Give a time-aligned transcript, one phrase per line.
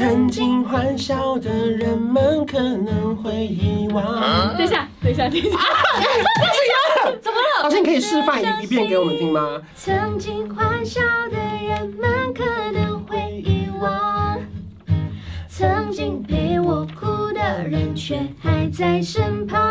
[0.00, 4.02] 曾经欢笑的人们可能会遗忘。
[4.56, 5.50] 等一下，等一下，等一下，
[7.20, 7.64] 怎么了？
[7.64, 9.60] 老师，你可以示范一一遍给我们听吗？
[9.74, 12.42] 曾经欢笑的人们可
[12.72, 14.40] 能会遗忘，
[15.50, 19.70] 曾经陪我哭的人却还在身旁。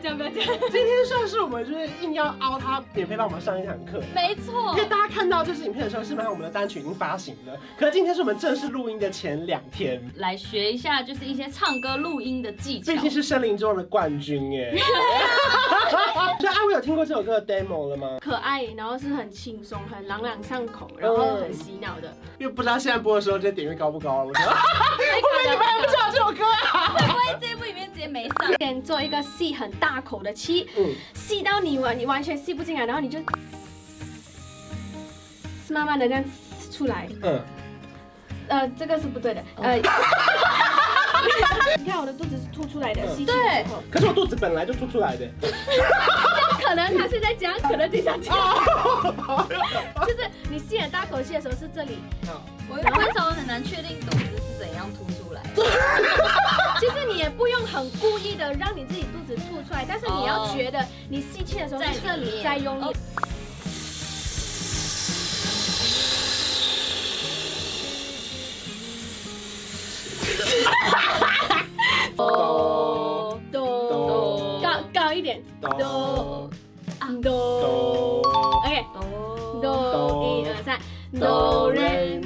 [0.00, 0.60] 不要这样，不要这样。
[0.70, 4.00] 今天算是我们就是硬要凹他免费帮我们上一堂课。
[4.14, 4.72] 没错。
[4.76, 7.56] 因为大家看到这支影片的时候，是不是我们的单曲已经发行了。
[7.78, 12.92] 可是今天是我们正式录音的前两天，来学一下就是一些唱歌录音的技巧。
[12.92, 14.74] 毕竟是森林中的冠军耶。
[15.90, 18.18] 所以阿威有听过这首歌的 demo 了吗？
[18.20, 22.08] 可爱，然后是很轻松、很朗朗上口，然后很洗脑的。
[22.08, 24.32] 嗯、因为不知道现在播的时候这点阅高不高了。
[25.20, 26.88] 会不会你们还不知道这首歌啊？
[26.96, 28.56] 会不会这一部里面直接没上？
[28.58, 33.18] 先做一个吸很大口的气，嗯，吸到你完，你完全吸不进来，然后你就，
[35.66, 36.24] 是慢慢的这样
[36.70, 37.08] 出来。
[37.22, 37.40] 嗯。
[38.48, 39.44] 呃，这个是不对的。
[39.56, 39.80] 呃。
[41.76, 43.82] 你看我的肚子是凸出来的，吸气的时候。
[43.90, 45.28] 可是我肚子本来就凸出来的。
[46.70, 48.32] 可能他是在讲，可能等一下讲。
[50.06, 50.18] 就是
[50.48, 51.98] 你吸很大口气的时候是这里。
[52.68, 55.42] 我为什么很难确定肚子是怎样凸出来？
[56.78, 62.40] 其实你也不用很故意的让你自己肚子凸出来，但是你要觉得你吸气的时候在这里。
[62.44, 62.94] 在用力。
[72.16, 76.48] 哆哆，高高一点，哆
[77.20, 78.20] 哆
[78.62, 78.86] ，OK，
[79.60, 80.78] 哆一二三，
[81.18, 82.20] 哆瑞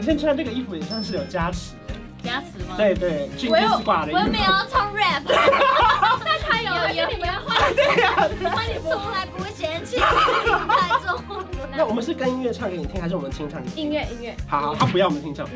[0.00, 1.74] 你今天穿这个衣服也算是有加持。
[2.24, 2.74] 加持吗？
[2.74, 11.22] 对对，我有我又没有要唱 rap，但他有，有你们要换，对呀，那你从来不会嫌弃太重。
[11.76, 13.62] 那我们是跟音乐唱给你听，还是我们清唱？
[13.76, 14.34] 音乐音乐。
[14.48, 15.46] 好好，他不要我们清唱。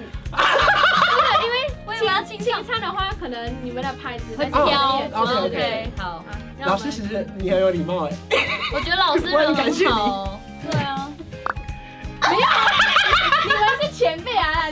[1.43, 5.03] 因为我以为要清清唱的话，可能你们的拍子会飘。
[5.15, 6.23] OK OK，好。
[6.67, 8.13] 老师其实你很有礼貌哎。
[8.75, 9.95] 我觉得老师 很感谢你。
[10.71, 11.04] 对啊。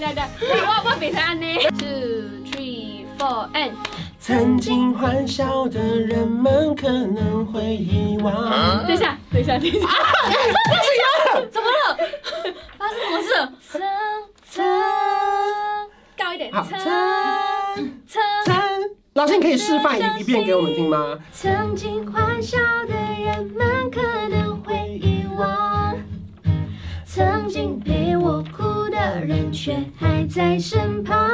[0.03, 1.47] 对对对， 我我比他呢。
[1.79, 3.71] Two, three, four, and。
[4.19, 8.85] 曾经欢笑的人们可能会遗忘。
[8.85, 9.79] 等一下，等一下，等一下。
[11.51, 11.97] 怎么了？
[12.79, 13.29] 发生什么事？
[13.69, 13.81] 曾
[14.49, 14.65] 曾
[16.19, 16.53] 高一点。
[16.53, 16.67] 好。
[19.15, 21.19] 老师，你可以示范一一遍给我们听吗？
[21.33, 22.59] 曾经欢笑
[22.89, 25.97] 的人们可能会遗忘，
[27.05, 28.62] 曾经陪我哭的
[29.21, 31.31] 人却还在身旁。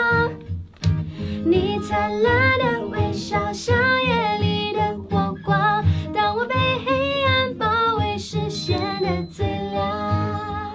[1.45, 10.73] 你灿烂的微笑像夜里的火光，当我被黑暗包围时显得最亮。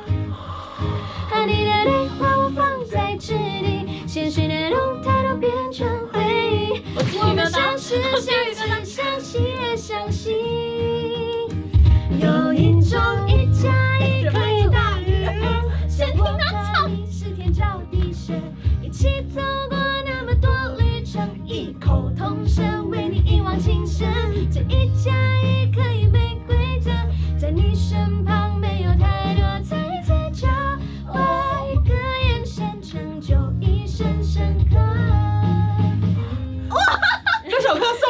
[1.29, 6.81] 和你的对话我放在纸里，咸水的动态都变成回忆。
[7.19, 10.33] 我们相识相知相惜也相信，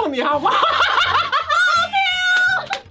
[0.04, 0.36] 送你好！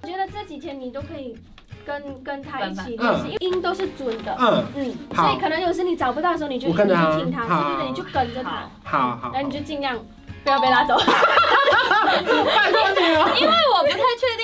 [0.01, 1.37] 我觉得这几天你都可以
[1.85, 4.35] 跟跟他一起练习，因为音都是准的。
[4.39, 8.67] 嗯嗯，所以可能有时你找不到的时候，你就去听他，对对对，你就跟着他。
[8.83, 9.95] 好好，那你就尽量。
[10.43, 10.97] 不要被拉走。
[10.99, 12.19] 拜
[12.71, 13.31] 托你了。
[13.39, 14.42] 因为我不太确定，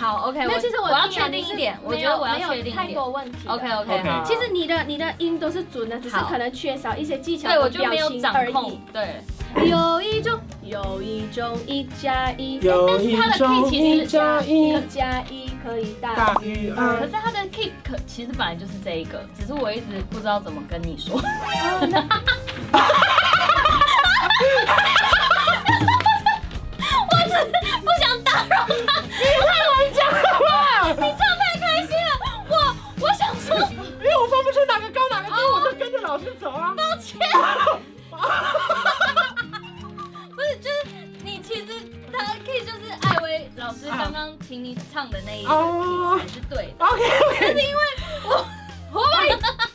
[0.00, 2.76] 好，OK，我那其实我我要确定一点，我觉得我要没有确定一点。
[2.76, 3.46] 太多问题。
[3.46, 4.24] OK OK，OK 好。
[4.24, 9.20] 其实你的你的音都是准的，只是可能缺少一些技巧对我和表就没有情而掌控已。，对，
[9.68, 17.10] 有一种，有一种一加一，有一但是它的种 key 其一实加一一加一可以大于二可是。
[17.12, 17.70] 它的 kick
[18.06, 21.20] 其实本来就是这一个，只是我一直不知道怎么跟你说。
[36.24, 36.74] 就跟着老师走啊。
[36.76, 37.18] 抱歉。
[40.34, 41.66] 不是，就是你其实
[42.12, 46.84] 他的 key 就是艾薇老师刚刚请你唱的那一个 key 才是对的。
[46.86, 47.02] OK
[47.40, 47.80] 但是因为
[48.24, 48.44] 我
[48.92, 49.00] 我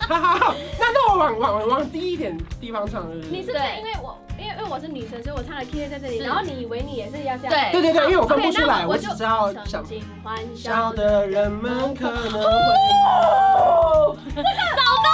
[0.07, 3.29] 好好好，那那我往往往低一点地方唱，是不是？
[3.29, 7.71] 你是对因为我因为因为我是女生，所以我唱的 key 在这里，是然后你以为你也是要这样。
[7.71, 9.83] 对对对对，因为我分不出来，那我只知道想
[10.23, 10.91] 欢笑。
[10.93, 12.39] 的人们可能会。
[14.35, 15.09] 找到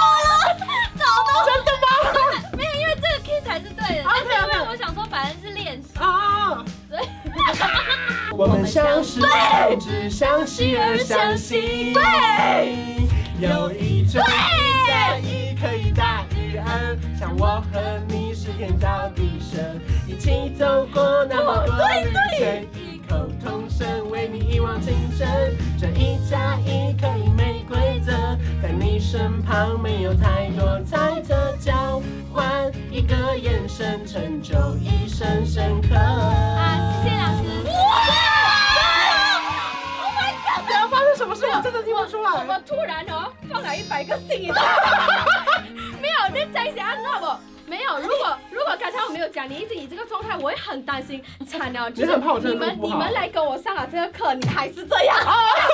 [8.36, 9.20] 我们相识，
[9.78, 11.92] 只相惜而相惜。
[11.92, 13.06] 对，
[13.38, 19.58] 有一种一加一可以大于二，像我和你是天造地设，
[20.06, 25.28] 一起走过那么多旅程，异口同声为你一往情深。
[25.78, 28.12] 这一加一可以没规则，
[28.62, 32.00] 在你身旁没有太多猜测，交
[32.32, 35.90] 换一个眼神，成就一生深刻。
[42.32, 42.44] 我来。
[42.44, 44.52] 们突然哦放了一百个心
[46.00, 47.26] 没有，你再想，你知道不？
[47.70, 55.16] 没有，如果如果刚才我没有讲，你一直以这个状态，我会很担心，惨了，就是你们你们来跟我上了这个课，你还是这样，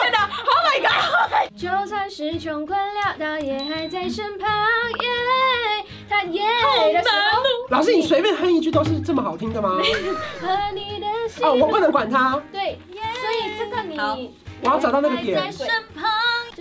[0.02, 1.58] 真的，Oh my god！
[1.58, 6.44] 就算是穷困潦倒，也还在身旁，耶，他耶
[6.92, 9.70] 的时候，老师，你随便哼一句都是这么好听的吗？
[10.40, 14.34] 和你的心，哦，我不能管他，对，所以这个你。
[14.60, 15.52] 我要找到那个点在点。
[15.52, 16.10] 身旁，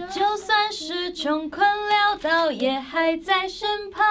[0.05, 4.05] 就算是穷困潦倒，也还在身旁。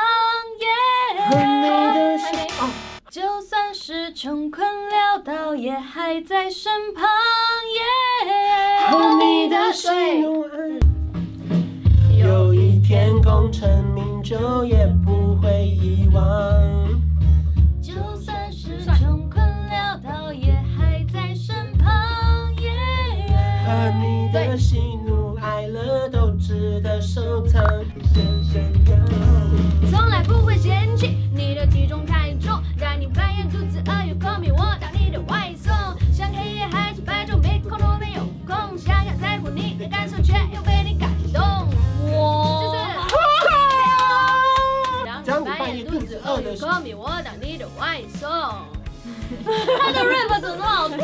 [1.15, 2.27] 和耶，你的心
[2.59, 2.69] 哦，
[3.09, 7.05] 就算是穷困潦倒，也还在身旁。
[7.77, 9.88] 耶，和你的喜
[10.23, 10.44] 怒
[12.19, 16.23] 有一天功成名就，也不会遗忘。
[17.81, 19.41] 就算是穷困
[19.71, 22.53] 潦倒，也还在身旁。
[22.61, 22.73] 耶，
[23.65, 25.25] 和你的喜怒
[46.56, 48.29] call me，我当你的外送。
[49.79, 50.99] 他的 rap 怎么那么好听？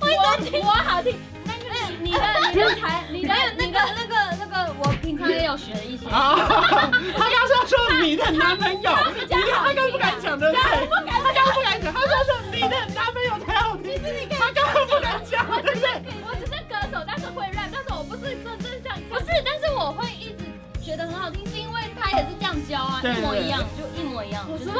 [0.00, 1.64] 我我好听，那个
[2.00, 2.18] 你的
[2.50, 6.08] 你的才你的那个那个那个，我平常也有学一些。
[6.08, 6.34] 啊！
[6.38, 10.62] 他刚刚说你的男朋友，你他刚不敢讲对不对？
[10.62, 14.00] 他刚不敢讲，他说说你的男朋友才好听，
[14.38, 15.86] 他刚刚不敢讲，对不对？
[16.24, 20.44] 我只是歌手，但是会 rap，但是我不是真正像不是，但是我会一直
[20.82, 21.75] 觉得很好听，是因为他
[22.16, 24.44] 也是这样教啊，一模一样，就一模一样。
[24.58, 24.74] 是吗？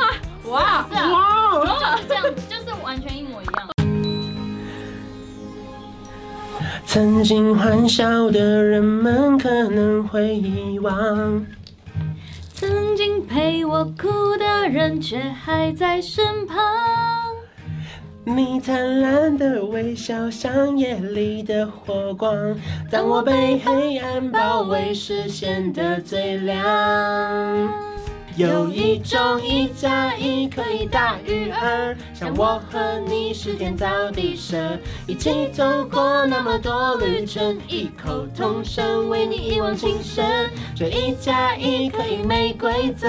[0.46, 1.96] 哇，是啊，哇！
[1.96, 3.68] 就是这样，就是完全一模一样。
[6.86, 11.44] 曾经欢笑的人们可能会遗忘，
[12.54, 16.56] 曾经陪我哭的人却还在身旁。
[18.28, 22.56] 你灿烂的微笑像夜里的火光，
[22.90, 27.95] 当我被黑暗包围时显得最亮。
[28.36, 40.50] 有一种一加一可以大于二，像我和你是天造地设，一起走过那么多旅程，异口同声为你一往情深。
[40.74, 43.08] 这一加一可以没规则，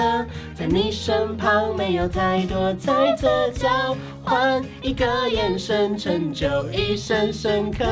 [0.54, 3.94] 在你身旁没有太多猜测，交
[4.24, 7.84] 换一个眼神，成就一生深刻。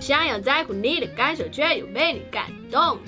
[0.00, 2.98] 想要在乎你的感受，却又被你感动。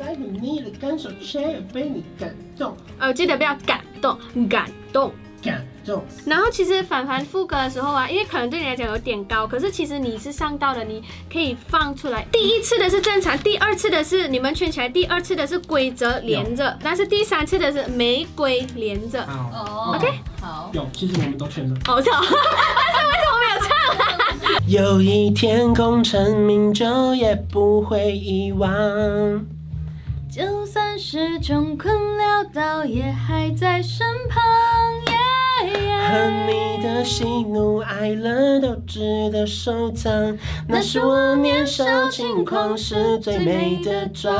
[0.00, 5.12] 在乎你的感受，却又被你感动，呃，记得不要感动，感动。
[5.42, 6.02] 感动。
[6.26, 12.26] 然后其实反反副歌的时候啊，因为可能对你来讲有点高，可是其实你是上到的，你可以放出来。
[12.32, 19.22] 第一次的是正常，第二次的是你们圈起来，第二次的是规则连着，但是第三次的是玫瑰连着。
[19.24, 20.08] 哦 OK
[20.40, 21.76] 好，有，其实我们都圈了。
[21.86, 22.34] 好巧， 但是
[23.06, 24.62] 为什么没有唱？
[24.68, 28.70] 有一天功成名就，也不会遗忘。
[30.30, 34.40] 就算是穷困潦倒，也还在身旁。
[36.08, 44.32] 和你的喜怒哀乐都值得收藏，那是我年少轻狂时最美的妆。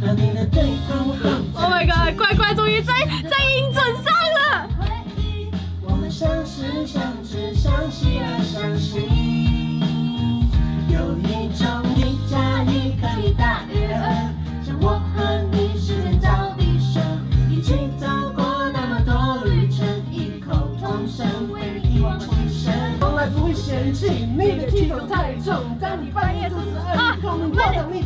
[0.00, 2.92] 和你的对话我很 Oh my god，乖乖终于在
[3.28, 4.68] 在音准上了。
[5.82, 9.09] 我们相识、相知、相惜而相惜。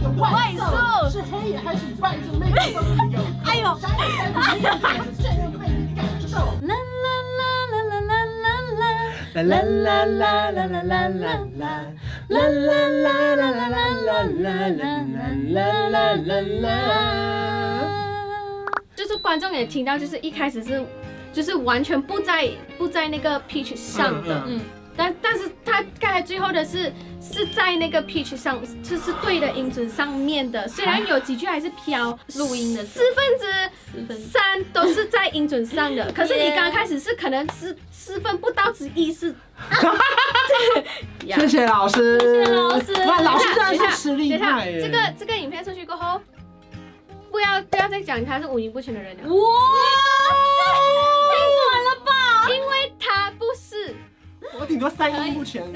[0.04, 2.80] 的外送，是黑夜还是白昼，每天都
[3.11, 3.18] 有。
[3.44, 3.99] 哎呦，闪闪
[4.32, 4.37] 闪
[4.80, 4.84] 闪，
[5.18, 6.37] 这样被你感受。
[6.61, 7.06] 啦啦
[7.38, 7.42] 啦
[7.73, 8.84] 啦啦啦啦。
[9.34, 10.20] 啦啦啦啦
[10.50, 11.25] 啦啦啦啦
[11.58, 11.64] 啦，
[12.28, 14.84] 啦啦啦啦啦啦啦啦
[15.50, 15.58] 啦
[15.88, 16.30] 啦啦
[16.61, 16.66] 啦。
[18.94, 20.84] 就是观众也听到，就是一开始是，
[21.32, 24.61] 就是完全不在不在那个 pitch 上的，嗯
[24.96, 26.92] 但但是他刚才最后的是
[27.33, 33.47] 是在那个 pitch 上，就是对的音准上面的，虽然有几句还是飘，录音的四分之
[34.31, 39.35] 三都是在音准上的，可是你刚开始是可能是四分不到之一是。
[41.25, 44.61] 谢谢老师，谢谢老师哇，老师真的等一下是实力等一下。
[44.64, 46.21] 这个这个影片出去过后，
[47.31, 49.31] 不要不要再讲他是五音不全的人了，哇，
[51.31, 51.37] 听
[51.71, 52.49] 完了吧！
[52.50, 53.97] 因为他不是。
[54.61, 55.62] 我顶多三音不全。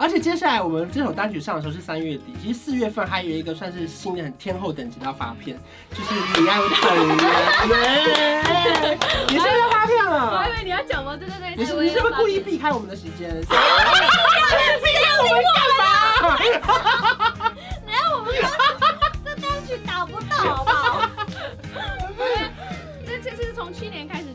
[0.00, 7.18] 而且接下来我们这首单曲上的时候是三月底，其实四月份还有一个算是新的很天后等级的要发片，就是李艾薇本人，
[7.68, 8.98] 耶！
[9.28, 10.52] 你是不是要发片了我还以？
[10.52, 11.18] 为你要讲吗？
[11.18, 13.28] 对对对，你是你是不是故意避开我们的时间？
[13.42, 13.54] 避开
[15.18, 17.52] 我们干嘛？
[19.22, 21.02] 这单曲打不到，好不好？
[23.06, 24.29] 这这是从去年开始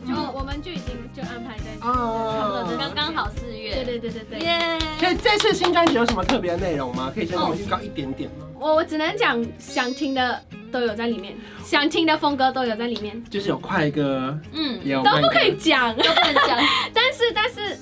[1.16, 4.38] 就安排在，哦刚刚好四月，对对对对。
[4.40, 4.78] 耶！
[4.98, 7.10] 所以这次新专辑有什么特别的内容吗？
[7.14, 8.44] 可以先跟我们预告一点点吗？
[8.60, 10.38] 我我只能讲想听的
[10.70, 15.96] 都有在里面，想听的风格都有在里面，就是有快歌，嗯，也有都不可以讲。
[15.96, 16.58] 都不能讲。
[16.92, 17.78] 但是但是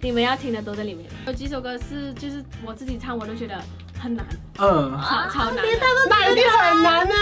[0.00, 1.08] 你们要听的都在里面。
[1.28, 3.54] 有几首歌是就是我自己唱我都觉得
[4.02, 4.26] 很难，
[4.58, 5.62] 嗯，超超难的。
[6.08, 7.14] 那一定很难呢。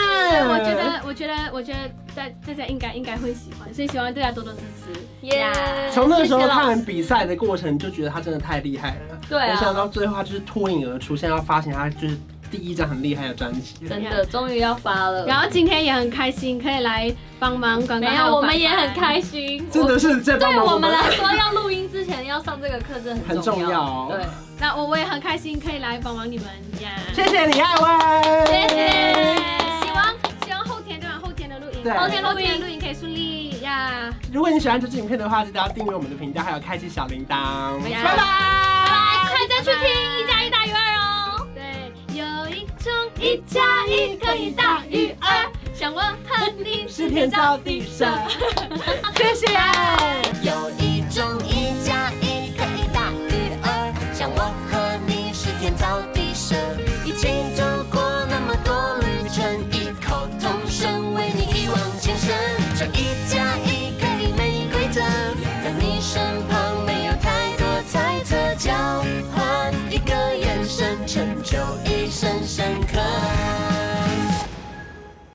[0.48, 5.00] 我觉得我觉得我觉得大大家应该应该会喜欢，所以希望大家多多支持。
[5.26, 5.52] 耶！
[5.92, 9.18] 从那个时候看比赛的过程，就觉得他真的太厉害了。
[9.28, 12.18] 对啊没想到最后他就是脱颖而出，现在要发行他就是
[12.50, 13.86] 第一张很厉害的专辑。
[13.88, 15.24] 真的终于要发了。
[15.26, 19.64] 然后今天也很开心，可以来帮忙刚刚没有，我们也很开心。
[19.70, 24.24] 真的是在帮忙对我们来说，要录音之前要上这个课真的很很重重要哦对，
[24.58, 26.46] 那我我也很开心可以来帮忙你们
[26.80, 26.90] 呀。
[27.14, 29.47] 谢谢李艾薇，谢谢。
[31.82, 34.12] 对，OK，录音录影可以顺利呀。
[34.32, 37.78] 如果你喜欢这支影片的话，记得要订阅我们的频道，还有开启小铃铛。
[37.82, 38.22] 拜拜拜拜。
[39.28, 41.46] 快再去听一加一大于二哦。
[41.54, 48.06] 对，有一种一加一可以大于二，像我和你是天造地设，
[49.16, 49.46] 谢谢。
[49.46, 49.54] 有